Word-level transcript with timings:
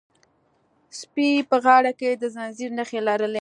سپي 0.99 1.29
په 1.49 1.57
غاړه 1.65 1.91
کې 1.99 2.09
د 2.21 2.23
زنځیر 2.35 2.69
نښې 2.77 2.99
لرلې. 3.07 3.29